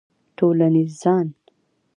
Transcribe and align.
ټولنیز 0.37 0.91
ځان 1.01 1.27